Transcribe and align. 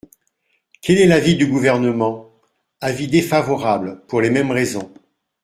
Quel 0.81 0.97
est 0.97 1.05
l’avis 1.05 1.35
du 1.35 1.45
Gouvernement? 1.45 2.31
Avis 2.79 3.05
défavorable, 3.07 4.01
pour 4.07 4.19
les 4.19 4.31
mêmes 4.31 4.49
raisons. 4.49 4.91